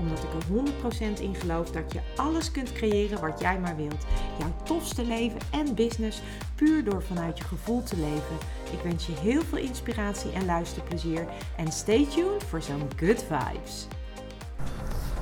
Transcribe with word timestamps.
Omdat 0.00 0.18
ik 0.18 0.32
er 0.32 1.16
100% 1.16 1.20
in 1.20 1.34
geloof 1.34 1.70
dat 1.70 1.92
je 1.92 2.00
alles 2.16 2.50
kunt 2.50 2.72
creëren 2.72 3.20
wat 3.20 3.40
jij 3.40 3.58
maar 3.58 3.76
wilt. 3.76 4.04
Jouw 4.38 4.52
tofste 4.62 5.04
leven 5.04 5.38
en 5.50 5.74
business 5.74 6.22
puur 6.54 6.84
door 6.84 7.02
vanuit 7.02 7.38
je 7.38 7.44
gevoel 7.44 7.82
te 7.82 7.96
leven. 7.96 8.36
Ik 8.72 8.80
wens 8.82 9.06
je 9.06 9.12
heel 9.12 9.42
veel 9.42 9.58
inspiratie 9.58 10.32
en 10.32 10.44
luisterplezier. 10.44 11.26
En 11.56 11.72
stay 11.72 12.06
tuned 12.14 12.44
voor 12.44 12.62
zo'n 12.62 12.88
good 12.96 13.24
vibes. 13.28 13.86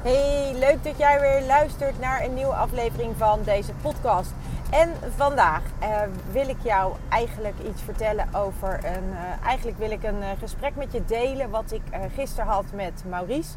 Hey, 0.02 0.52
leuk 0.58 0.84
dat 0.84 0.98
jij 0.98 1.20
weer 1.20 1.46
luistert 1.46 1.98
naar 2.00 2.24
een 2.24 2.34
nieuwe 2.34 2.54
aflevering 2.54 3.14
van 3.16 3.38
deze 3.44 3.72
podcast. 3.82 4.30
En 4.70 4.90
vandaag 5.16 5.62
eh, 5.78 6.00
wil 6.32 6.48
ik 6.48 6.56
jou 6.62 6.94
eigenlijk 7.08 7.54
iets 7.68 7.82
vertellen 7.82 8.34
over 8.34 8.80
een. 8.84 9.12
eh, 9.12 9.46
eigenlijk 9.46 9.78
wil 9.78 9.90
ik 9.90 10.02
een 10.02 10.22
eh, 10.22 10.28
gesprek 10.40 10.76
met 10.76 10.92
je 10.92 11.04
delen 11.04 11.50
wat 11.50 11.72
ik 11.72 11.82
eh, 11.90 12.00
gisteren 12.14 12.46
had 12.46 12.64
met 12.74 13.02
Maurice. 13.08 13.50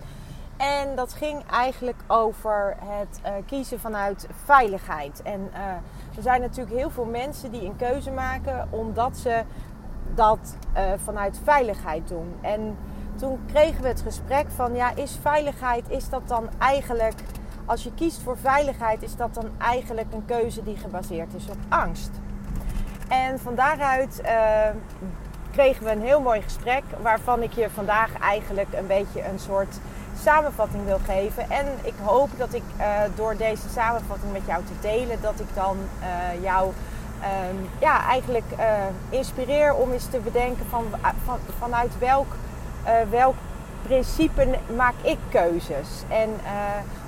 En 0.61 0.95
dat 0.95 1.13
ging 1.13 1.43
eigenlijk 1.51 1.97
over 2.07 2.75
het 2.79 3.19
eh, 3.21 3.33
kiezen 3.45 3.79
vanuit 3.79 4.27
veiligheid. 4.43 5.21
En 5.21 5.49
eh, 5.53 5.61
er 6.15 6.21
zijn 6.21 6.41
natuurlijk 6.41 6.75
heel 6.77 6.89
veel 6.89 7.05
mensen 7.05 7.51
die 7.51 7.65
een 7.65 7.75
keuze 7.75 8.11
maken 8.11 8.67
omdat 8.69 9.17
ze 9.17 9.43
dat 10.15 10.57
eh, 10.73 10.83
vanuit 11.03 11.39
veiligheid 11.43 12.07
doen. 12.07 12.33
En 12.41 12.77
toen 13.15 13.39
kregen 13.45 13.81
we 13.81 13.87
het 13.87 14.01
gesprek 14.01 14.45
van 14.55 14.75
ja, 14.75 14.95
is 14.95 15.17
veiligheid, 15.21 15.89
is 15.89 16.09
dat 16.09 16.27
dan 16.27 16.49
eigenlijk, 16.57 17.15
als 17.65 17.83
je 17.83 17.93
kiest 17.93 18.21
voor 18.21 18.37
veiligheid, 18.37 19.03
is 19.03 19.15
dat 19.15 19.33
dan 19.33 19.49
eigenlijk 19.57 20.13
een 20.13 20.25
keuze 20.25 20.63
die 20.63 20.77
gebaseerd 20.77 21.33
is 21.33 21.49
op 21.49 21.57
angst? 21.69 22.11
En 23.07 23.39
van 23.39 23.55
daaruit 23.55 24.21
kregen 25.51 25.83
we 25.83 25.91
een 25.91 26.01
heel 26.01 26.21
mooi 26.21 26.41
gesprek 26.41 26.83
waarvan 27.01 27.41
ik 27.43 27.51
je 27.51 27.69
vandaag 27.69 28.19
eigenlijk 28.19 28.73
een 28.73 28.87
beetje 28.87 29.25
een 29.25 29.39
soort 29.39 29.79
samenvatting 30.21 30.85
wil 30.85 30.99
geven. 31.05 31.49
En 31.49 31.65
ik 31.81 31.93
hoop 32.03 32.29
dat 32.37 32.53
ik 32.53 32.63
eh, 32.77 32.87
door 33.15 33.37
deze 33.37 33.69
samenvatting 33.69 34.31
met 34.31 34.41
jou 34.45 34.63
te 34.63 34.73
delen, 34.81 35.21
dat 35.21 35.39
ik 35.39 35.47
dan 35.53 35.77
eh, 35.99 36.43
jou 36.43 36.71
ehm, 37.21 37.55
ja, 37.79 38.05
eigenlijk 38.05 38.51
eh, 38.57 38.67
inspireer 39.09 39.73
om 39.73 39.91
eens 39.91 40.05
te 40.05 40.19
bedenken 40.19 40.65
van, 40.69 40.85
van, 41.25 41.37
vanuit 41.59 41.99
welk, 41.99 42.35
welk 43.09 43.35
principe 43.81 44.47
maak 44.75 44.93
ik 45.01 45.17
keuzes. 45.29 46.03
En, 46.07 46.29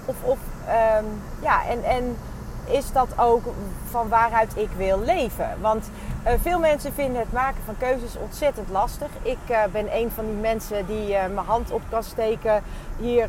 of, 0.06 0.16
of, 0.24 0.38
ehm, 0.68 1.06
ja, 1.42 1.66
en, 1.66 1.84
en 1.84 2.18
is 2.66 2.92
dat 2.92 3.08
ook 3.18 3.44
van 3.90 4.10
waaruit 4.10 4.58
ik 4.58 4.70
wil 4.78 5.00
leven? 5.00 5.50
Want 5.62 5.90
eh, 6.24 6.34
veel 6.42 6.60
mensen 6.60 6.94
vinden 6.94 7.22
het 7.22 7.32
maken 7.32 7.64
van 7.66 7.78
keuzes 7.78 8.18
ontzettend 8.18 8.70
lastig. 8.70 9.08
Ik 9.22 9.38
eh, 9.48 9.64
ben 9.72 9.96
een 9.96 10.12
van 10.12 10.26
die 10.26 10.36
mensen 10.36 10.86
die 10.86 11.16
eh, 11.16 11.34
mijn 11.34 11.46
hand 11.46 11.72
op 11.72 11.82
kan 11.90 12.04
steken 12.04 12.64
hier, 13.00 13.28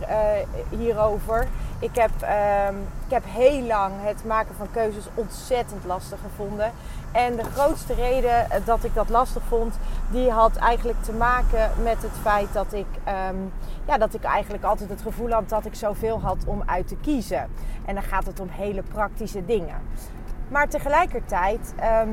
hierover. 0.68 1.48
Ik 1.78 1.96
heb, 1.96 2.10
ehm, 2.20 2.74
ik 3.06 3.12
heb 3.12 3.24
heel 3.27 3.62
lang 3.62 3.92
het 3.96 4.24
maken 4.24 4.55
van 4.56 4.70
keuzes 4.70 5.05
ontzettend 5.14 5.84
lastig 5.84 6.18
gevonden. 6.22 6.72
En 7.12 7.36
de 7.36 7.44
grootste 7.44 7.94
reden 7.94 8.46
dat 8.64 8.84
ik 8.84 8.94
dat 8.94 9.08
lastig 9.08 9.42
vond, 9.48 9.78
die 10.15 10.31
had 10.31 10.57
eigenlijk 10.57 11.03
te 11.03 11.12
maken 11.12 11.70
met 11.83 12.03
het 12.03 12.19
feit 12.23 12.53
dat 12.53 12.73
ik, 12.73 12.87
ehm, 13.05 13.37
ja, 13.86 13.98
dat 13.98 14.14
ik 14.14 14.25
eigenlijk 14.25 14.64
altijd 14.64 14.91
het 14.91 15.02
gevoel 15.02 15.30
had 15.30 15.48
dat 15.48 15.64
ik 15.64 15.75
zoveel 15.75 16.20
had 16.20 16.45
om 16.47 16.63
uit 16.67 16.89
te 16.89 16.97
kiezen. 16.97 17.48
En 17.85 17.95
dan 17.95 18.02
gaat 18.02 18.27
het 18.27 18.41
om 18.41 18.48
hele 18.51 18.83
praktische 18.83 19.45
dingen. 19.45 19.77
Maar 20.48 20.69
tegelijkertijd 20.69 21.74
ehm, 21.77 22.08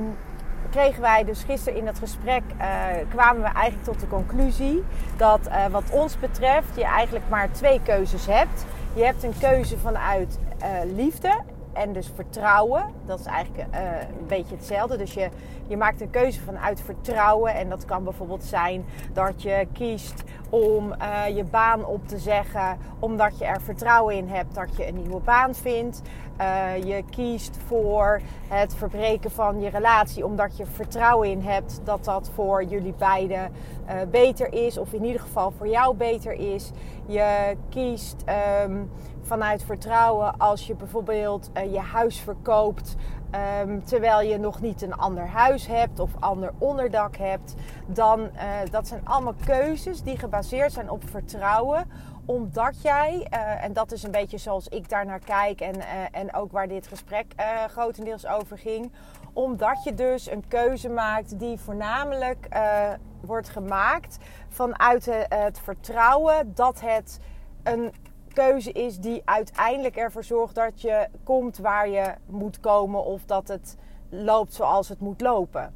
kregen 0.69 1.01
wij 1.01 1.23
dus 1.23 1.43
gisteren 1.43 1.79
in 1.79 1.85
dat 1.85 1.99
gesprek, 1.99 2.43
eh, 2.57 2.67
kwamen 3.09 3.41
we 3.41 3.47
eigenlijk 3.47 3.83
tot 3.83 3.99
de 3.99 4.07
conclusie 4.07 4.83
dat 5.17 5.47
eh, 5.47 5.65
wat 5.65 5.89
ons 5.91 6.19
betreft 6.19 6.75
je 6.75 6.85
eigenlijk 6.85 7.25
maar 7.29 7.51
twee 7.51 7.81
keuzes 7.83 8.25
hebt. 8.25 8.65
Je 8.93 9.03
hebt 9.03 9.23
een 9.23 9.37
keuze 9.39 9.77
vanuit 9.77 10.39
eh, 10.59 10.69
liefde 10.95 11.41
en 11.73 11.93
dus 11.93 12.11
vertrouwen. 12.15 12.85
Dat 13.05 13.19
is 13.19 13.25
eigenlijk 13.25 13.67
eh, 13.69 13.81
een 14.19 14.27
beetje 14.27 14.55
hetzelfde. 14.55 14.97
Dus 14.97 15.13
je, 15.13 15.29
je 15.67 15.77
maakt 15.77 16.01
een 16.01 16.09
keuze 16.09 16.41
vanuit 16.41 16.81
vertrouwen. 16.81 17.53
En 17.55 17.69
dat 17.69 17.85
kan 17.85 18.03
bijvoorbeeld 18.03 18.43
zijn 18.43 18.85
dat 19.13 19.41
je 19.41 19.67
kiest 19.73 20.23
om 20.51 20.93
eh, 20.93 21.35
je 21.35 21.43
baan 21.43 21.85
op 21.85 22.07
te 22.07 22.17
zeggen, 22.17 22.77
omdat 22.99 23.37
je 23.37 23.45
er 23.45 23.61
vertrouwen 23.61 24.15
in 24.15 24.27
hebt 24.27 24.55
dat 24.55 24.75
je 24.77 24.87
een 24.87 25.01
nieuwe 25.01 25.19
baan 25.19 25.55
vindt. 25.55 26.01
Eh, 26.37 26.83
je 26.83 27.03
kiest 27.09 27.57
voor 27.65 28.21
het 28.47 28.75
verbreken 28.75 29.31
van 29.31 29.61
je 29.61 29.69
relatie, 29.69 30.25
omdat 30.25 30.57
je 30.57 30.65
vertrouwen 30.65 31.29
in 31.29 31.41
hebt 31.41 31.81
dat 31.83 32.05
dat 32.05 32.31
voor 32.33 32.63
jullie 32.63 32.93
beiden 32.97 33.51
eh, 33.85 33.95
beter 34.11 34.53
is, 34.53 34.77
of 34.77 34.93
in 34.93 35.05
ieder 35.05 35.21
geval 35.21 35.51
voor 35.51 35.67
jou 35.67 35.95
beter 35.95 36.33
is. 36.33 36.71
Je 37.05 37.57
kiest 37.69 38.23
ehm, 38.25 38.83
vanuit 39.21 39.63
vertrouwen 39.63 40.37
als 40.37 40.67
je 40.67 40.75
bijvoorbeeld 40.75 41.49
je 41.71 41.79
huis 41.79 42.19
verkoopt. 42.19 42.95
Ehm, 43.31 43.79
terwijl 43.83 44.21
je 44.21 44.37
nog 44.37 44.61
niet 44.61 44.81
een 44.81 44.93
ander 44.93 45.27
huis 45.27 45.67
hebt 45.67 45.99
of 45.99 46.11
ander 46.19 46.53
onderdak 46.57 47.15
hebt, 47.17 47.55
dan 47.85 48.19
uh, 48.19 48.29
dat 48.71 48.87
zijn 48.87 49.01
allemaal 49.03 49.35
keuzes 49.45 50.01
die 50.01 50.17
gebaseerd 50.17 50.71
zijn 50.71 50.89
op 50.89 51.09
vertrouwen 51.09 51.89
omdat 52.25 52.81
jij, 52.81 53.27
uh, 53.33 53.63
en 53.63 53.73
dat 53.73 53.91
is 53.91 54.03
een 54.03 54.11
beetje 54.11 54.37
zoals 54.37 54.67
ik 54.67 54.89
daar 54.89 55.05
naar 55.05 55.19
kijk 55.19 55.61
en, 55.61 55.75
uh, 55.77 55.83
en 56.11 56.33
ook 56.33 56.51
waar 56.51 56.67
dit 56.67 56.87
gesprek 56.87 57.33
grotendeels 57.67 58.27
over 58.27 58.57
ging, 58.57 58.91
omdat 59.33 59.83
je 59.83 59.93
dus 59.93 60.31
een 60.31 60.47
keuze 60.47 60.89
maakt 60.89 61.39
die 61.39 61.59
voornamelijk 61.59 62.47
wordt 63.21 63.49
gemaakt 63.49 64.17
vanuit 64.49 65.05
het 65.29 65.59
vertrouwen 65.59 66.51
dat 66.55 66.81
het 66.81 67.19
een 67.63 67.91
keuze 68.33 68.71
is 68.71 68.97
die 68.97 69.21
uiteindelijk 69.25 69.95
ervoor 69.95 70.23
zorgt 70.23 70.55
dat 70.55 70.81
je 70.81 71.07
komt 71.23 71.57
waar 71.57 71.89
je 71.89 72.13
moet 72.25 72.59
komen 72.59 73.05
of 73.05 73.25
dat 73.25 73.47
het 73.47 73.77
loopt 74.09 74.53
zoals 74.53 74.89
het 74.89 74.99
moet 74.99 75.21
lopen. 75.21 75.73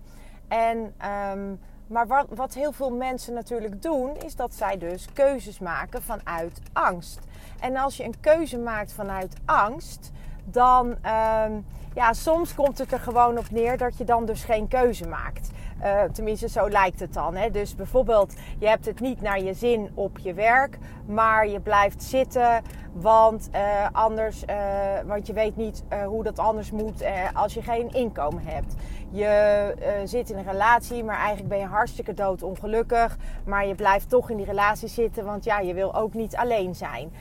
En 0.47 0.93
um, 1.31 1.59
maar 1.87 2.07
wat, 2.07 2.25
wat, 2.29 2.53
heel 2.53 2.71
veel 2.71 2.91
mensen 2.91 3.33
natuurlijk 3.33 3.81
doen, 3.81 4.15
is 4.17 4.35
dat 4.35 4.53
zij 4.53 4.77
dus 4.77 5.07
keuzes 5.13 5.59
maken 5.59 6.03
vanuit 6.03 6.61
angst. 6.73 7.19
En 7.59 7.77
als 7.77 7.97
je 7.97 8.03
een 8.03 8.19
keuze 8.19 8.57
maakt 8.57 8.93
vanuit 8.93 9.35
angst, 9.45 10.11
dan, 10.45 10.87
um, 10.87 11.65
ja, 11.93 12.13
soms 12.13 12.53
komt 12.55 12.77
het 12.77 12.91
er 12.91 12.99
gewoon 12.99 13.37
op 13.37 13.49
neer 13.49 13.77
dat 13.77 13.97
je 13.97 14.03
dan 14.03 14.25
dus 14.25 14.43
geen 14.43 14.67
keuze 14.67 15.07
maakt. 15.07 15.49
Uh, 15.83 16.03
tenminste, 16.03 16.49
zo 16.49 16.69
lijkt 16.69 16.99
het 16.99 17.13
dan. 17.13 17.35
Hè? 17.35 17.49
Dus 17.49 17.75
bijvoorbeeld, 17.75 18.33
je 18.59 18.67
hebt 18.67 18.85
het 18.85 18.99
niet 18.99 19.21
naar 19.21 19.41
je 19.41 19.53
zin 19.53 19.89
op 19.93 20.17
je 20.17 20.33
werk, 20.33 20.77
maar 21.05 21.47
je 21.47 21.59
blijft 21.59 22.03
zitten, 22.03 22.61
want 22.93 23.49
uh, 23.55 23.87
anders, 23.91 24.43
uh, 24.49 24.55
want 25.05 25.27
je 25.27 25.33
weet 25.33 25.55
niet 25.55 25.83
hoe 26.05 26.23
dat 26.23 26.39
anders 26.39 26.71
moet 26.71 27.03
als 27.33 27.53
je 27.53 27.61
geen 27.61 27.93
inkomen 27.93 28.43
hebt. 28.45 28.75
Je 29.09 29.73
zit 30.05 30.29
in 30.29 30.37
een 30.37 30.51
relatie, 30.51 31.03
maar 31.03 31.17
eigenlijk 31.17 31.49
ben 31.49 31.59
je 31.59 31.65
hartstikke 31.65 32.13
doodongelukkig, 32.13 33.17
maar 33.45 33.67
je 33.67 33.75
blijft 33.75 34.09
toch 34.09 34.29
in 34.29 34.37
die 34.37 34.45
relatie 34.45 34.87
zitten, 34.87 35.25
want 35.25 35.43
ja, 35.43 35.59
je 35.59 35.73
wil 35.73 35.95
ook 35.95 36.13
niet 36.13 36.35
alleen 36.35 36.75
zijn. 36.75 37.11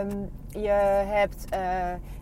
Um, 0.00 0.30
je 0.46 0.68
hebt, 1.06 1.44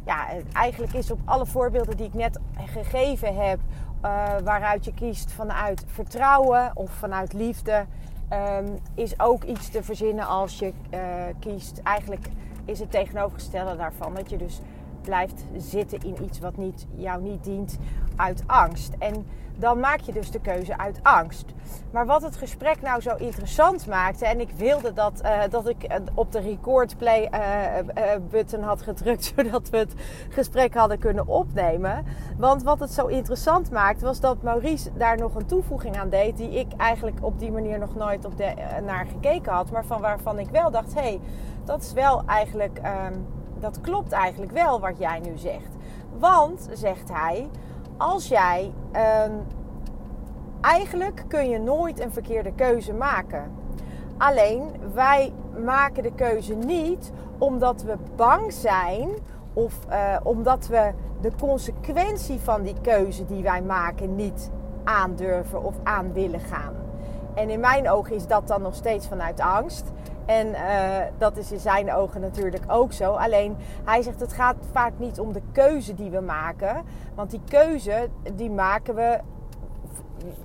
ja, 0.05 0.27
eigenlijk 0.53 0.93
is 0.93 1.11
op 1.11 1.19
alle 1.25 1.47
voorbeelden 1.47 1.97
die 1.97 2.07
ik 2.07 2.15
net 2.15 2.39
gegeven 2.67 3.37
heb, 3.37 3.59
uh, 4.05 4.37
waaruit 4.45 4.85
je 4.85 4.95
kiest 4.95 5.33
vanuit 5.33 5.85
vertrouwen 5.87 6.71
of 6.75 6.91
vanuit 6.91 7.33
liefde, 7.33 7.85
um, 8.33 8.79
is 8.95 9.21
ook 9.21 9.45
iets 9.45 9.69
te 9.69 9.83
verzinnen 9.83 10.27
als 10.27 10.59
je 10.59 10.73
uh, 10.95 11.01
kiest. 11.39 11.81
Eigenlijk 11.83 12.29
is 12.65 12.79
het 12.79 12.91
tegenovergestelde 12.91 13.77
daarvan 13.77 14.15
dat 14.15 14.31
je 14.31 14.37
dus 14.37 14.61
blijft 15.03 15.45
zitten 15.57 16.01
in 16.03 16.25
iets 16.25 16.39
wat 16.39 16.57
niet, 16.57 16.87
jou 16.95 17.23
niet 17.23 17.45
dient 17.45 17.79
uit 18.17 18.43
angst. 18.47 18.95
En 18.99 19.27
dan 19.61 19.81
maak 19.81 20.01
je 20.01 20.13
dus 20.13 20.31
de 20.31 20.41
keuze 20.41 20.79
uit 20.79 21.01
angst. 21.03 21.45
Maar 21.91 22.07
wat 22.07 22.23
het 22.23 22.37
gesprek 22.37 22.83
nou 22.83 23.01
zo 23.01 23.15
interessant 23.17 23.87
maakte, 23.87 24.27
en 24.27 24.41
ik 24.41 24.51
wilde 24.57 24.93
dat, 24.93 25.21
uh, 25.25 25.41
dat 25.51 25.69
ik 25.69 26.01
op 26.15 26.33
de 26.33 26.41
record 26.41 26.97
play 26.97 27.31
uh, 27.35 27.79
uh, 27.79 28.21
button 28.31 28.63
had 28.63 28.83
gedrukt, 28.83 29.25
zodat 29.37 29.71
we 29.71 29.77
het 29.77 29.95
gesprek 30.29 30.75
hadden 30.75 30.99
kunnen 30.99 31.27
opnemen. 31.27 32.05
Want 32.39 32.63
wat 32.63 32.81
het 32.81 32.93
zo 32.93 33.07
interessant 33.07 33.71
maakte, 33.71 34.05
was 34.05 34.21
dat 34.21 34.43
Maurice 34.43 34.91
daar 34.97 35.19
nog 35.19 35.35
een 35.35 35.47
toevoeging 35.47 35.99
aan 35.99 36.09
deed, 36.09 36.37
die 36.37 36.51
ik 36.51 36.73
eigenlijk 36.77 37.19
op 37.21 37.39
die 37.39 37.53
manier 37.53 37.79
nog 37.79 37.95
nooit 37.95 38.25
op 38.25 38.37
de, 38.37 38.55
naar 38.85 39.07
gekeken 39.07 39.53
had, 39.53 39.71
maar 39.71 39.85
van 39.85 40.01
waarvan 40.01 40.39
ik 40.39 40.49
wel 40.51 40.71
dacht, 40.71 40.95
hé, 40.95 41.01
hey, 41.01 41.21
dat 41.65 41.83
is 41.83 41.93
wel 41.93 42.23
eigenlijk, 42.27 42.79
um, 42.79 43.27
dat 43.61 43.81
klopt 43.81 44.13
eigenlijk 44.13 44.53
wel 44.53 44.81
wat 44.81 44.99
jij 44.99 45.19
nu 45.19 45.39
zegt. 45.39 45.77
Want, 46.19 46.69
zegt 46.73 47.09
hij, 47.13 47.49
als 47.97 48.29
jij. 48.29 48.73
Ehm, 48.93 49.33
eigenlijk 50.61 51.25
kun 51.29 51.49
je 51.49 51.59
nooit 51.59 52.01
een 52.01 52.13
verkeerde 52.13 52.53
keuze 52.53 52.93
maken. 52.93 53.51
Alleen 54.19 54.63
wij 54.95 55.33
maken 55.65 56.03
de 56.03 56.13
keuze 56.13 56.55
niet 56.55 57.13
omdat 57.39 57.83
we 57.83 57.97
bang 58.17 58.53
zijn 58.53 59.09
of 59.53 59.75
uh, 59.91 60.17
omdat 60.23 60.67
we 60.67 60.93
de 61.21 61.31
consequentie 61.41 62.41
van 62.41 62.63
die 62.63 62.81
keuze 62.83 63.27
die 63.27 63.43
wij 63.43 63.63
maken 63.63 64.15
niet 64.17 64.51
aandurven 64.85 65.65
of 65.65 65.75
aan 65.83 66.13
willen 66.13 66.41
gaan. 66.41 66.75
En 67.35 67.51
in 67.51 67.61
mijn 67.61 67.91
ogen 67.91 68.15
is 68.15 68.27
dat 68.27 68.49
dan 68.49 68.63
nog 68.63 68.75
steeds 68.75 69.09
vanuit 69.09 69.41
angst. 69.41 69.93
En 70.31 70.47
uh, 70.49 70.97
dat 71.19 71.37
is 71.37 71.53
in 71.53 71.59
zijn 71.59 71.93
ogen 71.93 72.21
natuurlijk 72.21 72.65
ook 72.67 72.93
zo. 72.93 73.13
Alleen 73.13 73.57
hij 73.85 74.03
zegt 74.03 74.21
het 74.21 74.33
gaat 74.33 74.57
vaak 74.73 74.93
niet 74.97 75.21
om 75.21 75.33
de 75.33 75.43
keuze 75.53 75.95
die 75.95 76.11
we 76.11 76.21
maken. 76.21 76.85
Want 77.15 77.31
die 77.31 77.41
keuze 77.49 78.09
die 78.35 78.51
maken 78.51 78.95
we 78.95 79.19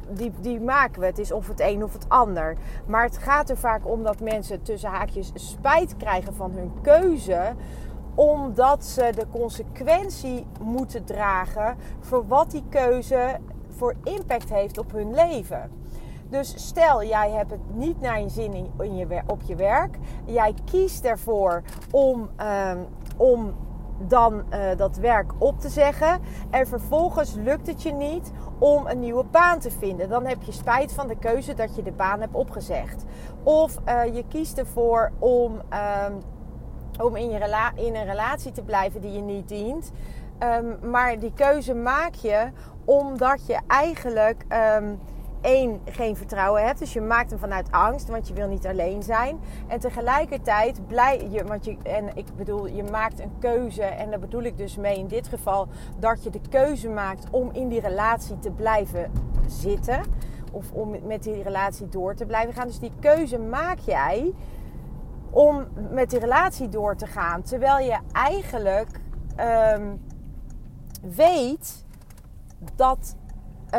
die, 0.10 0.32
die 0.42 0.62
maken 0.62 1.00
we. 1.00 1.06
Het 1.06 1.20
is 1.20 1.32
of 1.32 1.48
het 1.48 1.60
een 1.60 1.84
of 1.84 1.94
het 1.94 2.10
ander. 2.10 2.58
Maar 2.88 3.04
het 3.04 3.18
gaat 3.18 3.50
er 3.50 3.58
vaak 3.58 3.88
om 3.88 4.04
dat 4.04 4.20
mensen 4.20 4.62
tussen 4.62 4.90
haakjes 4.90 5.32
spijt 5.34 5.98
krijgen 5.98 6.34
van 6.34 6.52
hun 6.52 6.72
keuze 6.82 7.54
omdat 8.16 8.86
ze 8.86 9.12
de 9.16 9.26
consequentie 9.32 10.46
moeten 10.62 11.04
dragen 11.04 11.76
voor 12.00 12.28
wat 12.28 12.52
die 12.52 12.64
keuze 12.70 13.40
voor 13.70 13.96
impact 14.04 14.50
heeft 14.50 14.78
op 14.78 14.92
hun 14.92 15.14
leven. 15.14 15.72
Dus 16.36 16.54
stel, 16.56 17.04
jij 17.04 17.32
hebt 17.32 17.52
het 17.52 17.76
niet 17.76 18.02
naar 18.02 18.22
je 18.22 18.30
zin 18.30 18.54
in, 18.80 18.96
je, 18.96 19.22
op 19.28 19.42
je 19.42 19.56
werk. 19.56 19.98
Jij 20.26 20.54
kiest 20.66 21.06
ervoor 21.06 21.62
om, 21.92 22.30
ehm, 22.36 22.80
om 23.18 23.56
dan 24.00 24.44
uh, 24.50 24.60
dat 24.78 24.98
werk 24.98 25.32
op 25.38 25.60
te 25.60 25.70
zeggen. 25.70 26.22
En 26.50 26.68
vervolgens 26.68 27.34
lukt 27.34 27.68
het 27.68 27.84
je 27.84 27.92
niet 27.92 28.32
om 28.60 28.88
een 28.88 29.00
nieuwe 29.00 29.24
baan 29.24 29.60
te 29.60 29.72
vinden. 29.72 30.10
Dan 30.10 30.26
heb 30.26 30.44
je 30.44 30.52
spijt 30.52 30.94
van 30.94 31.08
de 31.08 31.18
keuze 31.18 31.54
dat 31.54 31.76
je 31.76 31.84
de 31.84 31.92
baan 31.92 32.20
hebt 32.20 32.36
opgezegd. 32.36 33.06
Of 33.44 33.78
uh, 33.88 34.16
je 34.16 34.24
kiest 34.28 34.58
ervoor 34.58 35.12
om, 35.20 35.62
um, 36.08 36.22
om 37.06 37.16
in, 37.16 37.32
in 37.76 37.96
een 37.96 38.06
relatie 38.06 38.52
te 38.52 38.64
blijven 38.64 39.02
die 39.02 39.12
je 39.12 39.22
niet 39.22 39.48
dient. 39.48 39.92
Um, 40.40 40.90
maar 40.90 41.20
die 41.20 41.34
keuze 41.34 41.74
maak 41.74 42.14
je 42.14 42.52
omdat 42.86 43.46
je 43.48 43.60
eigenlijk. 43.68 44.46
Één, 45.46 45.82
geen 45.86 46.16
vertrouwen 46.16 46.66
hebt. 46.66 46.80
Dus 46.80 46.94
je 46.94 47.02
maakt 47.02 47.30
hem 47.30 47.40
vanuit 47.40 47.72
angst, 47.72 48.08
want 48.08 48.28
je 48.28 48.34
wil 48.34 48.48
niet 48.48 48.68
alleen 48.68 49.04
zijn. 49.04 49.40
En 49.68 49.80
tegelijkertijd 49.80 50.88
blij 50.88 51.28
je, 51.30 51.44
want 51.44 51.66
je, 51.66 51.78
en 51.84 52.18
ik 52.18 52.26
bedoel, 52.36 52.68
je 52.68 52.84
maakt 52.84 53.20
een 53.20 53.32
keuze. 53.40 53.84
En 53.84 54.10
daar 54.10 54.20
bedoel 54.20 54.44
ik 54.44 54.58
dus 54.58 54.78
mee 54.78 54.98
in 54.98 55.08
dit 55.08 55.28
geval 55.28 55.68
dat 56.00 56.24
je 56.24 56.30
de 56.30 56.42
keuze 56.50 56.90
maakt 56.90 57.30
om 57.30 57.50
in 57.52 57.68
die 57.68 57.80
relatie 57.80 58.40
te 58.40 58.52
blijven 58.52 59.12
zitten. 59.48 60.02
Of 60.52 60.72
om 60.72 60.96
met 61.04 61.24
die 61.24 61.44
relatie 61.44 61.90
door 61.90 62.16
te 62.16 62.26
blijven 62.26 62.54
gaan. 62.54 62.68
Dus 62.68 62.80
die 62.80 62.92
keuze 63.00 63.40
maak 63.40 63.80
jij 63.80 64.34
om 65.30 65.68
met 65.92 66.10
die 66.10 66.20
relatie 66.20 66.70
door 66.70 66.96
te 66.96 67.08
gaan. 67.08 67.42
Terwijl 67.42 67.86
je 67.86 67.98
eigenlijk 68.12 69.00
um, 69.76 70.02
weet 71.02 71.86
dat 72.76 73.16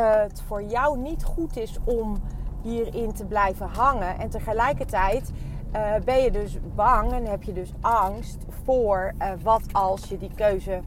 het 0.01 0.43
voor 0.47 0.63
jou 0.63 0.99
niet 0.99 1.25
goed 1.25 1.57
is 1.57 1.79
om 1.85 2.17
hierin 2.63 3.13
te 3.13 3.25
blijven 3.25 3.69
hangen. 3.69 4.19
En 4.19 4.29
tegelijkertijd 4.29 5.33
uh, 5.75 5.95
ben 6.05 6.23
je 6.23 6.31
dus 6.31 6.59
bang 6.75 7.13
en 7.13 7.27
heb 7.27 7.43
je 7.43 7.53
dus 7.53 7.73
angst 7.81 8.39
voor 8.65 9.13
uh, 9.19 9.29
wat 9.43 9.63
als 9.73 10.05
je 10.09 10.19
die 10.19 10.31
keuze 10.35 10.81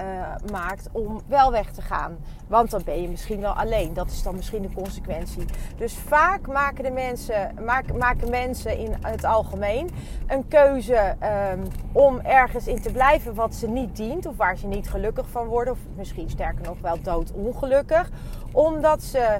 uh, 0.00 0.50
maakt 0.52 0.88
om 0.92 1.20
wel 1.26 1.50
weg 1.50 1.70
te 1.70 1.82
gaan. 1.82 2.16
Want 2.46 2.70
dan 2.70 2.82
ben 2.84 3.02
je 3.02 3.08
misschien 3.08 3.40
wel 3.40 3.52
alleen. 3.52 3.94
Dat 3.94 4.10
is 4.10 4.22
dan 4.22 4.36
misschien 4.36 4.62
de 4.62 4.72
consequentie. 4.74 5.44
Dus 5.76 5.94
vaak 5.94 6.46
maken, 6.46 6.84
de 6.84 6.90
mensen, 6.90 7.54
maken, 7.98 8.30
mensen 8.30 8.78
in 8.78 8.94
het 9.00 9.24
algemeen 9.24 9.90
een 10.26 10.48
keuze 10.48 11.16
um, 11.52 11.62
om 11.92 12.20
ergens 12.20 12.66
in 12.66 12.80
te 12.80 12.92
blijven 12.92 13.34
wat 13.34 13.54
ze 13.54 13.68
niet 13.68 13.96
dient. 13.96 14.26
Of 14.26 14.36
waar 14.36 14.56
ze 14.56 14.66
niet 14.66 14.90
gelukkig 14.90 15.28
van 15.28 15.46
worden. 15.46 15.72
Of 15.72 15.78
misschien 15.96 16.30
sterker 16.30 16.64
nog 16.64 16.80
wel 16.80 17.02
doodongelukkig. 17.02 18.10
Omdat 18.52 19.02
ze 19.02 19.38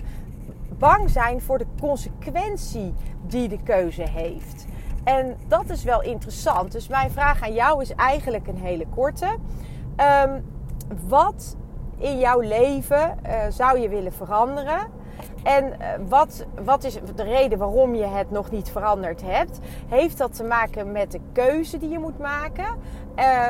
bang 0.78 1.10
zijn 1.10 1.40
voor 1.40 1.58
de 1.58 1.66
consequentie 1.80 2.94
die 3.26 3.48
de 3.48 3.62
keuze 3.62 4.08
heeft. 4.08 4.66
En 5.04 5.36
dat 5.48 5.70
is 5.70 5.84
wel 5.84 6.02
interessant. 6.02 6.72
Dus 6.72 6.88
mijn 6.88 7.10
vraag 7.10 7.42
aan 7.42 7.54
jou 7.54 7.82
is 7.82 7.94
eigenlijk 7.94 8.46
een 8.46 8.58
hele 8.58 8.86
korte. 8.94 9.36
Um, 10.00 10.44
wat 11.08 11.56
in 11.98 12.18
jouw 12.18 12.40
leven 12.40 13.18
uh, 13.26 13.32
zou 13.48 13.78
je 13.78 13.88
willen 13.88 14.12
veranderen? 14.12 14.86
En 15.42 15.64
uh, 15.64 15.88
wat, 16.08 16.46
wat 16.64 16.84
is 16.84 16.98
de 17.14 17.22
reden 17.22 17.58
waarom 17.58 17.94
je 17.94 18.04
het 18.04 18.30
nog 18.30 18.50
niet 18.50 18.70
veranderd 18.70 19.22
hebt? 19.22 19.58
Heeft 19.88 20.18
dat 20.18 20.36
te 20.36 20.44
maken 20.44 20.92
met 20.92 21.12
de 21.12 21.20
keuze 21.32 21.78
die 21.78 21.88
je 21.88 21.98
moet 21.98 22.18
maken? 22.18 22.66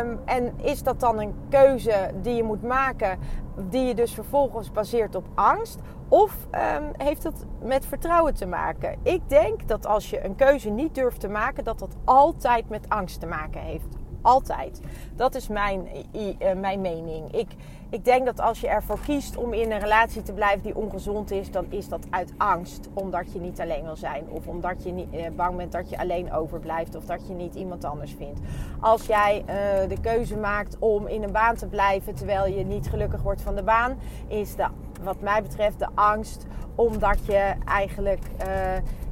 Um, 0.00 0.20
en 0.24 0.52
is 0.62 0.82
dat 0.82 1.00
dan 1.00 1.20
een 1.20 1.34
keuze 1.48 2.10
die 2.22 2.34
je 2.34 2.42
moet 2.42 2.62
maken, 2.62 3.18
die 3.56 3.84
je 3.84 3.94
dus 3.94 4.14
vervolgens 4.14 4.72
baseert 4.72 5.14
op 5.14 5.26
angst? 5.34 5.78
Of 6.08 6.36
um, 6.76 6.90
heeft 6.96 7.22
het 7.22 7.44
met 7.62 7.86
vertrouwen 7.86 8.34
te 8.34 8.46
maken? 8.46 8.98
Ik 9.02 9.28
denk 9.28 9.68
dat 9.68 9.86
als 9.86 10.10
je 10.10 10.24
een 10.24 10.36
keuze 10.36 10.70
niet 10.70 10.94
durft 10.94 11.20
te 11.20 11.28
maken, 11.28 11.64
dat 11.64 11.78
dat 11.78 11.96
altijd 12.04 12.68
met 12.68 12.88
angst 12.88 13.20
te 13.20 13.26
maken 13.26 13.60
heeft. 13.60 13.96
Altijd. 14.26 14.80
Dat 15.16 15.34
is 15.34 15.48
mijn, 15.48 15.88
uh, 16.12 16.52
mijn 16.56 16.80
mening. 16.80 17.32
Ik, 17.32 17.48
ik 17.90 18.04
denk 18.04 18.24
dat 18.24 18.40
als 18.40 18.60
je 18.60 18.68
ervoor 18.68 18.98
kiest 19.00 19.36
om 19.36 19.52
in 19.52 19.72
een 19.72 19.80
relatie 19.80 20.22
te 20.22 20.32
blijven 20.32 20.62
die 20.62 20.76
ongezond 20.76 21.30
is, 21.30 21.50
dan 21.50 21.66
is 21.68 21.88
dat 21.88 22.06
uit 22.10 22.32
angst. 22.36 22.88
Omdat 22.94 23.32
je 23.32 23.40
niet 23.40 23.60
alleen 23.60 23.84
wil 23.84 23.96
zijn. 23.96 24.24
Of 24.28 24.46
omdat 24.46 24.82
je 24.84 24.92
niet, 24.92 25.14
uh, 25.14 25.26
bang 25.36 25.56
bent 25.56 25.72
dat 25.72 25.90
je 25.90 25.98
alleen 25.98 26.32
overblijft. 26.32 26.94
Of 26.94 27.04
dat 27.04 27.26
je 27.26 27.34
niet 27.34 27.54
iemand 27.54 27.84
anders 27.84 28.14
vindt. 28.18 28.40
Als 28.80 29.06
jij 29.06 29.40
uh, 29.40 29.88
de 29.88 30.00
keuze 30.00 30.36
maakt 30.36 30.76
om 30.78 31.06
in 31.06 31.22
een 31.22 31.32
baan 31.32 31.54
te 31.54 31.66
blijven 31.66 32.14
terwijl 32.14 32.46
je 32.46 32.64
niet 32.64 32.88
gelukkig 32.88 33.22
wordt 33.22 33.42
van 33.42 33.54
de 33.54 33.62
baan, 33.62 33.98
is 34.28 34.56
de, 34.56 34.66
wat 35.02 35.20
mij 35.20 35.42
betreft 35.42 35.78
de 35.78 35.88
angst 35.94 36.46
omdat 36.74 37.26
je 37.26 37.54
eigenlijk 37.64 38.22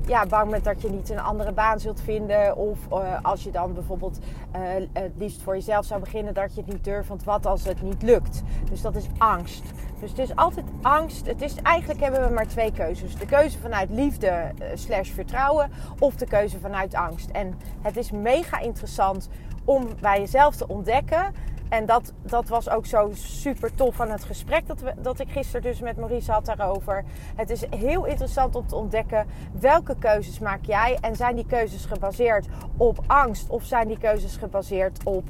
ja, 0.06 0.26
bang 0.26 0.50
bent 0.50 0.64
dat 0.64 0.82
je 0.82 0.90
niet 0.90 1.10
een 1.10 1.20
andere 1.20 1.52
baan 1.52 1.80
zult 1.80 2.00
vinden. 2.00 2.56
Of 2.56 2.78
uh, 2.92 3.18
als 3.22 3.44
je 3.44 3.50
dan 3.50 3.72
bijvoorbeeld 3.72 4.18
uh, 4.56 4.60
het 4.92 5.12
liefst 5.16 5.42
voor 5.42 5.54
jezelf 5.54 5.84
zou 5.84 6.00
beginnen, 6.00 6.34
dat 6.34 6.54
je 6.54 6.60
het 6.60 6.72
niet 6.72 6.84
durft. 6.84 7.08
Want 7.08 7.24
wat 7.24 7.46
als 7.46 7.64
het 7.64 7.82
niet 7.82 8.02
lukt? 8.02 8.42
Dus 8.70 8.80
dat 8.80 8.96
is 8.96 9.06
angst. 9.18 9.62
Dus 10.00 10.10
het 10.10 10.18
is 10.18 10.36
altijd 10.36 10.66
angst. 10.82 11.26
Het 11.26 11.42
is, 11.42 11.54
eigenlijk 11.62 12.00
hebben 12.00 12.28
we 12.28 12.34
maar 12.34 12.46
twee 12.46 12.72
keuzes. 12.72 13.16
De 13.16 13.26
keuze 13.26 13.58
vanuit 13.58 13.90
liefde 13.90 14.26
uh, 14.26 14.66
slash 14.74 15.10
vertrouwen 15.10 15.70
of 15.98 16.14
de 16.14 16.26
keuze 16.26 16.58
vanuit 16.58 16.94
angst. 16.94 17.30
En 17.30 17.58
het 17.82 17.96
is 17.96 18.10
mega 18.10 18.58
interessant 18.58 19.28
om 19.64 19.88
bij 20.00 20.18
jezelf 20.18 20.56
te 20.56 20.68
ontdekken 20.68 21.34
en 21.68 21.86
dat, 21.86 22.12
dat 22.22 22.48
was 22.48 22.68
ook 22.68 22.86
zo 22.86 23.10
super 23.12 23.74
tof 23.74 23.94
van 23.94 24.10
het 24.10 24.24
gesprek 24.24 24.66
dat, 24.66 24.80
we, 24.80 24.94
dat 24.96 25.20
ik 25.20 25.30
gisteren 25.30 25.62
dus 25.62 25.80
met 25.80 25.96
Maurice 25.96 26.32
had 26.32 26.44
daarover. 26.44 27.04
Het 27.36 27.50
is 27.50 27.64
heel 27.70 28.04
interessant 28.04 28.54
om 28.54 28.66
te 28.66 28.76
ontdekken 28.76 29.26
welke 29.60 29.96
keuzes 29.98 30.38
maak 30.38 30.64
jij. 30.64 30.98
En 31.00 31.16
zijn 31.16 31.34
die 31.34 31.46
keuzes 31.46 31.84
gebaseerd 31.84 32.46
op 32.76 32.98
angst 33.06 33.48
of 33.48 33.64
zijn 33.64 33.88
die 33.88 33.98
keuzes 33.98 34.36
gebaseerd 34.36 35.04
op 35.04 35.24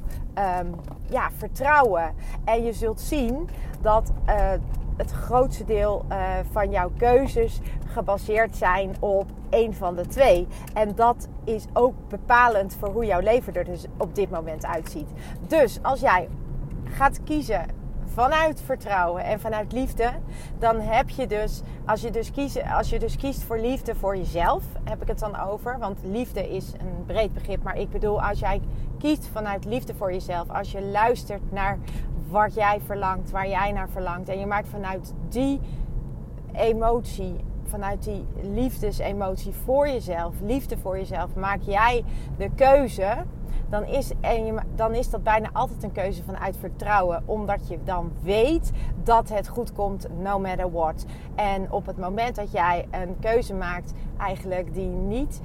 um, 0.59 0.75
ja, 1.09 1.29
vertrouwen? 1.37 2.13
En 2.45 2.63
je 2.63 2.73
zult 2.73 3.01
zien 3.01 3.49
dat 3.81 4.11
uh, 4.29 4.51
het 4.97 5.11
grootste 5.11 5.65
deel 5.65 6.05
uh, 6.09 6.17
van 6.51 6.71
jouw 6.71 6.91
keuzes 6.97 7.59
gebaseerd 7.85 8.55
zijn 8.55 8.95
op 8.99 9.25
een 9.49 9.73
van 9.73 9.95
de 9.95 10.07
twee. 10.07 10.47
En 10.73 10.95
dat 10.95 11.27
is 11.43 11.65
ook 11.73 11.93
bepalend 12.07 12.75
voor 12.79 12.89
hoe 12.89 13.05
jouw 13.05 13.19
leven 13.19 13.53
er 13.53 13.65
dus 13.65 13.85
op 13.97 14.15
dit 14.15 14.29
moment 14.29 14.65
uitziet. 14.65 15.09
Dus 15.47 15.79
als 15.81 15.99
jij 15.99 16.29
gaat 16.83 17.23
kiezen 17.23 17.65
vanuit 18.05 18.61
vertrouwen 18.61 19.23
en 19.23 19.39
vanuit 19.39 19.71
liefde, 19.71 20.11
dan 20.59 20.79
heb 20.79 21.09
je 21.09 21.27
dus, 21.27 21.61
als 21.85 22.01
je 22.01 22.11
dus, 22.11 22.31
kiest, 22.31 22.61
als 22.77 22.89
je 22.89 22.99
dus 22.99 23.15
kiest 23.15 23.43
voor 23.43 23.59
liefde 23.59 23.95
voor 23.95 24.17
jezelf, 24.17 24.63
heb 24.83 25.01
ik 25.01 25.07
het 25.07 25.19
dan 25.19 25.39
over. 25.39 25.79
Want 25.79 25.99
liefde 26.03 26.49
is 26.49 26.71
een 26.71 27.05
breed 27.05 27.33
begrip, 27.33 27.63
maar 27.63 27.77
ik 27.77 27.89
bedoel, 27.89 28.21
als 28.21 28.39
jij 28.39 28.61
kiest 28.99 29.29
vanuit 29.31 29.65
liefde 29.65 29.93
voor 29.93 30.11
jezelf, 30.11 30.49
als 30.49 30.71
je 30.71 30.81
luistert 30.81 31.51
naar 31.51 31.77
wat 32.29 32.53
jij 32.53 32.81
verlangt, 32.85 33.31
waar 33.31 33.47
jij 33.47 33.71
naar 33.71 33.89
verlangt, 33.89 34.29
en 34.29 34.39
je 34.39 34.45
maakt 34.45 34.67
vanuit 34.67 35.13
die 35.29 35.59
emotie 36.53 37.35
vanuit 37.67 38.03
die 38.03 38.25
liefdesemotie 38.41 39.53
voor 39.53 39.87
jezelf, 39.87 40.33
liefde 40.41 40.77
voor 40.77 40.97
jezelf, 40.97 41.35
maak 41.35 41.61
jij 41.61 42.03
de 42.37 42.49
keuze. 42.55 43.15
Dan 43.69 43.85
is, 43.85 44.11
en 44.21 44.55
dan 44.75 44.93
is 44.93 45.09
dat 45.09 45.23
bijna 45.23 45.49
altijd 45.53 45.83
een 45.83 45.91
keuze 45.91 46.23
vanuit 46.23 46.57
vertrouwen. 46.57 47.23
Omdat 47.25 47.67
je 47.67 47.77
dan 47.83 48.11
weet 48.21 48.71
dat 49.03 49.29
het 49.29 49.47
goed 49.47 49.73
komt, 49.73 50.07
no 50.19 50.39
matter 50.39 50.71
what. 50.71 51.05
En 51.35 51.71
op 51.71 51.85
het 51.85 51.97
moment 51.97 52.35
dat 52.35 52.51
jij 52.51 52.87
een 52.91 53.19
keuze 53.19 53.53
maakt, 53.53 53.93
eigenlijk 54.17 54.73
die 54.73 54.87
niet 54.89 55.41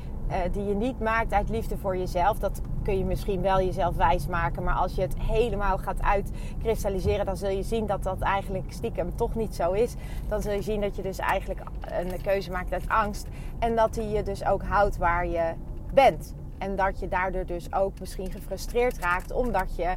die 0.52 0.64
je 0.64 0.74
niet 0.74 1.00
maakt 1.00 1.32
uit 1.32 1.48
liefde 1.48 1.76
voor 1.76 1.96
jezelf. 1.96 2.38
Dat 2.38 2.60
kun 2.82 2.98
je 2.98 3.04
misschien 3.04 3.40
wel 3.40 3.60
jezelf 3.60 3.96
wijs 3.96 4.26
maken. 4.26 4.62
Maar 4.62 4.74
als 4.74 4.94
je 4.94 5.00
het 5.00 5.14
helemaal 5.18 5.78
gaat 5.78 6.02
uitkristalliseren, 6.02 7.26
dan 7.26 7.36
zul 7.36 7.48
je 7.48 7.62
zien 7.62 7.86
dat 7.86 8.02
dat 8.02 8.20
eigenlijk 8.20 8.72
stiekem 8.72 9.16
toch 9.16 9.34
niet 9.34 9.54
zo 9.54 9.72
is. 9.72 9.94
Dan 10.28 10.42
zul 10.42 10.52
je 10.52 10.62
zien 10.62 10.80
dat 10.80 10.96
je 10.96 11.02
dus 11.02 11.18
eigenlijk 11.18 11.60
een 11.80 12.20
keuze 12.22 12.50
maakt 12.50 12.72
uit 12.72 12.88
angst. 12.88 13.26
En 13.58 13.76
dat 13.76 13.94
die 13.94 14.08
je 14.08 14.22
dus 14.22 14.44
ook 14.44 14.62
houdt 14.62 14.96
waar 14.96 15.26
je 15.26 15.52
bent. 15.94 16.34
En 16.58 16.76
dat 16.76 17.00
je 17.00 17.08
daardoor 17.08 17.46
dus 17.46 17.72
ook 17.72 18.00
misschien 18.00 18.30
gefrustreerd 18.30 18.98
raakt 18.98 19.32
omdat 19.32 19.76
je 19.76 19.94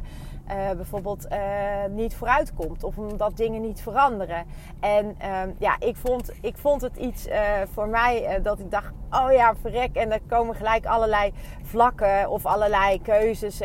uh, 0.48 0.70
bijvoorbeeld 0.70 1.26
uh, 1.32 1.38
niet 1.90 2.16
vooruitkomt 2.16 2.84
of 2.84 2.98
omdat 2.98 3.36
dingen 3.36 3.60
niet 3.60 3.80
veranderen. 3.80 4.44
En 4.80 5.16
uh, 5.22 5.40
ja, 5.58 5.76
ik 5.78 5.96
vond, 5.96 6.32
ik 6.40 6.56
vond 6.56 6.80
het 6.80 6.96
iets 6.96 7.26
uh, 7.26 7.34
voor 7.72 7.88
mij 7.88 8.40
dat 8.42 8.58
ik 8.58 8.70
dacht: 8.70 8.92
oh 9.10 9.32
ja, 9.32 9.54
verrek. 9.60 9.96
En 9.96 10.12
er 10.12 10.20
komen 10.26 10.54
gelijk 10.54 10.86
allerlei 10.86 11.32
vlakken 11.62 12.30
of 12.30 12.46
allerlei 12.46 13.02
keuzes 13.02 13.60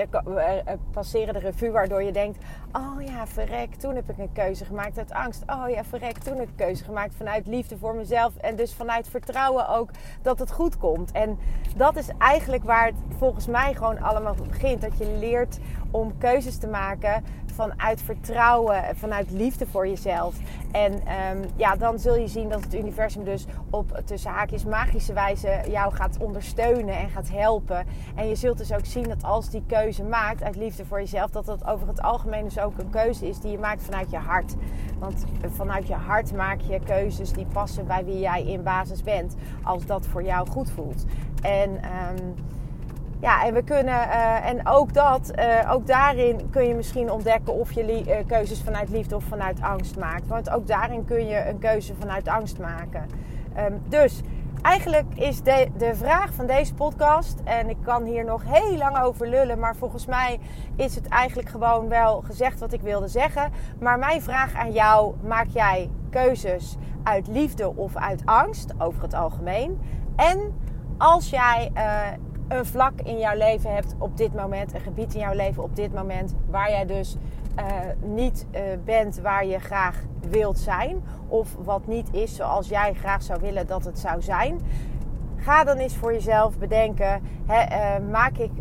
passeren 0.91 1.33
de 1.33 1.39
revue, 1.39 1.71
waardoor 1.71 2.03
je 2.03 2.11
denkt: 2.11 2.45
oh 2.71 3.01
ja, 3.01 3.27
verrek, 3.27 3.75
toen 3.75 3.95
heb 3.95 4.09
ik 4.09 4.17
een 4.17 4.31
keuze 4.33 4.65
gemaakt 4.65 4.97
uit 4.97 5.11
angst. 5.11 5.43
Oh 5.47 5.69
ja, 5.69 5.83
verrek, 5.83 6.17
toen 6.17 6.37
heb 6.37 6.43
ik 6.43 6.49
een 6.49 6.65
keuze 6.65 6.83
gemaakt 6.83 7.15
vanuit 7.15 7.47
liefde 7.47 7.77
voor 7.77 7.95
mezelf. 7.95 8.35
En 8.35 8.55
dus 8.55 8.73
vanuit 8.73 9.07
vertrouwen 9.07 9.67
ook 9.67 9.89
dat 10.21 10.39
het 10.39 10.51
goed 10.51 10.77
komt. 10.77 11.11
En 11.11 11.39
dat 11.75 11.95
is 11.95 12.07
eigenlijk 12.17 12.63
waar 12.63 12.85
het 12.85 12.95
volgens 13.17 13.47
mij 13.47 13.73
gewoon 13.73 14.01
allemaal 14.01 14.35
begint. 14.47 14.81
Dat 14.81 14.97
je 14.97 15.17
leert 15.19 15.59
om 15.91 16.17
keuzes 16.17 16.57
te 16.57 16.67
maken 16.67 17.23
vanuit 17.59 18.01
vertrouwen, 18.01 18.83
vanuit 18.95 19.31
liefde 19.31 19.67
voor 19.67 19.87
jezelf. 19.87 20.35
En 20.71 20.93
um, 20.93 21.45
ja, 21.55 21.75
dan 21.75 21.99
zul 21.99 22.15
je 22.15 22.27
zien 22.27 22.49
dat 22.49 22.63
het 22.63 22.73
universum 22.73 23.23
dus 23.23 23.45
op 23.69 24.01
tussen 24.05 24.31
haakjes 24.31 24.65
magische 24.65 25.13
wijze 25.13 25.61
jou 25.67 25.93
gaat 25.93 26.17
ondersteunen 26.17 26.97
en 26.97 27.09
gaat 27.09 27.29
helpen. 27.29 27.85
En 28.15 28.27
je 28.27 28.35
zult 28.35 28.57
dus 28.57 28.73
ook 28.73 28.85
zien 28.85 29.03
dat 29.03 29.23
als 29.23 29.49
die 29.49 29.63
keuze 29.67 30.03
maakt 30.03 30.43
uit 30.43 30.55
liefde 30.55 30.85
voor 30.85 30.99
jezelf, 30.99 31.29
dat 31.31 31.45
dat 31.45 31.65
over 31.65 31.87
het 31.87 32.01
algemeen 32.01 32.43
dus 32.43 32.59
ook 32.59 32.77
een 32.77 32.89
keuze 32.89 33.27
is 33.27 33.39
die 33.39 33.51
je 33.51 33.59
maakt 33.59 33.83
vanuit 33.83 34.09
je 34.09 34.17
hart. 34.17 34.55
Want 34.99 35.25
vanuit 35.55 35.87
je 35.87 35.93
hart 35.93 36.33
maak 36.33 36.59
je 36.61 36.79
keuzes 36.79 37.31
die 37.31 37.45
passen 37.45 37.87
bij 37.87 38.05
wie 38.05 38.19
jij 38.19 38.43
in 38.43 38.63
basis 38.63 39.03
bent, 39.03 39.35
als 39.63 39.85
dat 39.85 40.07
voor 40.07 40.23
jou 40.23 40.49
goed 40.49 40.71
voelt. 40.71 41.05
En 41.41 41.69
um, 41.69 42.35
ja, 43.21 43.45
en 43.45 43.53
we 43.53 43.63
kunnen, 43.63 44.07
uh, 44.07 44.47
en 44.47 44.67
ook 44.67 44.93
dat, 44.93 45.31
uh, 45.39 45.71
ook 45.71 45.87
daarin 45.87 46.49
kun 46.49 46.67
je 46.67 46.75
misschien 46.75 47.11
ontdekken 47.11 47.53
of 47.53 47.71
je 47.71 48.05
uh, 48.07 48.15
keuzes 48.27 48.61
vanuit 48.61 48.89
liefde 48.89 49.15
of 49.15 49.23
vanuit 49.23 49.61
angst 49.61 49.97
maakt. 49.97 50.27
Want 50.27 50.49
ook 50.49 50.67
daarin 50.67 51.05
kun 51.05 51.27
je 51.27 51.47
een 51.47 51.59
keuze 51.59 51.95
vanuit 51.95 52.27
angst 52.27 52.59
maken. 52.59 53.05
Um, 53.57 53.81
dus 53.87 54.21
eigenlijk 54.61 55.05
is 55.15 55.41
de, 55.41 55.67
de 55.77 55.95
vraag 55.95 56.33
van 56.33 56.45
deze 56.45 56.73
podcast, 56.73 57.39
en 57.43 57.69
ik 57.69 57.77
kan 57.83 58.03
hier 58.03 58.25
nog 58.25 58.43
heel 58.45 58.77
lang 58.77 58.99
over 58.99 59.27
lullen, 59.27 59.59
maar 59.59 59.75
volgens 59.75 60.05
mij 60.05 60.39
is 60.75 60.95
het 60.95 61.07
eigenlijk 61.07 61.49
gewoon 61.49 61.87
wel 61.87 62.21
gezegd 62.21 62.59
wat 62.59 62.73
ik 62.73 62.81
wilde 62.81 63.07
zeggen. 63.07 63.51
Maar 63.79 63.99
mijn 63.99 64.21
vraag 64.21 64.55
aan 64.55 64.71
jou: 64.71 65.13
maak 65.23 65.47
jij 65.47 65.89
keuzes 66.09 66.77
uit 67.03 67.27
liefde 67.27 67.75
of 67.75 67.95
uit 67.95 68.21
angst 68.25 68.73
over 68.77 69.01
het 69.01 69.13
algemeen? 69.13 69.81
En 70.15 70.53
als 70.97 71.29
jij 71.29 71.71
een 72.49 72.65
vlak 72.65 73.01
in 73.03 73.17
jouw 73.17 73.37
leven 73.37 73.73
hebt 73.73 73.95
op 73.97 74.17
dit 74.17 74.33
moment, 74.33 74.73
een 74.73 74.81
gebied 74.81 75.13
in 75.13 75.19
jouw 75.19 75.33
leven 75.33 75.63
op 75.63 75.75
dit 75.75 75.93
moment, 75.93 76.33
waar 76.49 76.69
jij 76.69 76.85
dus 76.85 77.15
uh, 77.59 77.65
niet 78.01 78.45
uh, 78.51 78.61
bent 78.85 79.19
waar 79.19 79.45
je 79.45 79.59
graag 79.59 80.03
wilt 80.29 80.59
zijn, 80.59 81.03
of 81.27 81.55
wat 81.63 81.87
niet 81.87 82.13
is 82.13 82.35
zoals 82.35 82.67
jij 82.67 82.93
graag 82.93 83.23
zou 83.23 83.39
willen 83.41 83.67
dat 83.67 83.85
het 83.85 83.99
zou 83.99 84.21
zijn. 84.21 84.59
Ga 85.35 85.63
dan 85.63 85.77
eens 85.77 85.95
voor 85.95 86.13
jezelf 86.13 86.57
bedenken: 86.57 87.21
uh, 87.49 88.09
maak 88.11 88.37
ik, 88.37 88.51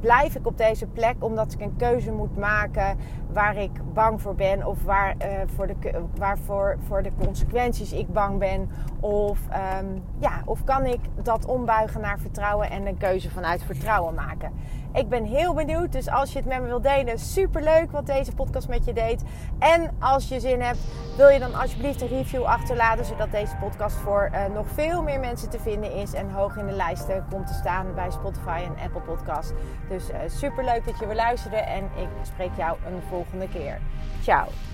blijf 0.00 0.34
ik 0.34 0.46
op 0.46 0.58
deze 0.58 0.86
plek 0.86 1.14
omdat 1.18 1.52
ik 1.52 1.60
een 1.60 1.76
keuze 1.76 2.12
moet 2.12 2.36
maken 2.36 2.96
waar 3.32 3.56
ik 3.56 3.70
bang 3.92 4.22
voor 4.22 4.34
ben, 4.34 4.66
of 4.66 4.82
waar, 4.82 5.16
voor, 5.54 5.66
de, 5.66 6.04
waarvoor 6.18 6.76
voor 6.86 7.02
de 7.02 7.10
consequenties 7.24 7.92
ik 7.92 8.12
bang 8.12 8.38
ben? 8.38 8.70
Of, 9.00 9.38
um, 9.80 10.02
ja, 10.18 10.42
of 10.44 10.64
kan 10.64 10.86
ik 10.86 11.00
dat 11.22 11.44
ombuigen 11.44 12.00
naar 12.00 12.18
vertrouwen 12.18 12.70
en 12.70 12.86
een 12.86 12.96
keuze 12.96 13.30
vanuit 13.30 13.62
vertrouwen 13.62 14.14
maken? 14.14 14.52
Ik 14.92 15.08
ben 15.08 15.24
heel 15.24 15.54
benieuwd. 15.54 15.92
Dus 15.92 16.08
als 16.08 16.32
je 16.32 16.38
het 16.38 16.48
met 16.48 16.60
me 16.60 16.66
wilt 16.66 16.82
delen, 16.82 17.18
super 17.18 17.62
leuk 17.62 17.90
wat 17.90 18.06
deze 18.06 18.34
podcast 18.34 18.68
met 18.68 18.84
je 18.84 18.92
deed. 18.92 19.22
En 19.58 19.90
als 19.98 20.28
je 20.28 20.40
zin 20.40 20.60
hebt, 20.60 20.78
wil 21.16 21.28
je 21.28 21.38
dan 21.38 21.54
alsjeblieft 21.54 22.00
een 22.00 22.08
review 22.08 22.42
achterlaten. 22.42 23.04
Zodat 23.04 23.30
deze 23.30 23.56
podcast 23.56 23.96
voor 23.96 24.30
nog 24.54 24.66
veel 24.68 25.02
meer 25.02 25.20
mensen 25.20 25.50
te 25.50 25.58
vinden 25.58 25.92
is. 25.92 26.12
En 26.12 26.30
hoog 26.30 26.56
in 26.56 26.66
de 26.66 26.72
lijsten 26.72 27.24
komt 27.30 27.46
te 27.46 27.52
staan 27.52 27.94
bij 27.94 28.10
en 28.64 28.76
Apple 28.84 29.00
Podcast. 29.00 29.52
Dus 29.88 30.10
uh, 30.10 30.16
super 30.26 30.64
leuk 30.64 30.84
dat 30.84 30.98
je 30.98 31.06
weer 31.06 31.16
luisterde. 31.16 31.56
En 31.56 31.84
ik 31.84 32.08
spreek 32.22 32.56
jou 32.56 32.78
een 32.86 33.02
volgende 33.08 33.48
keer. 33.48 33.80
Ciao. 34.22 34.73